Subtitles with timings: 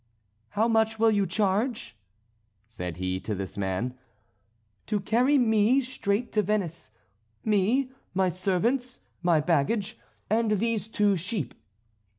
[0.57, 1.95] "How much will you charge,"
[2.67, 3.93] said he to this man,
[4.87, 6.89] "to carry me straight to Venice
[7.45, 11.53] me, my servants, my baggage, and these two sheep?"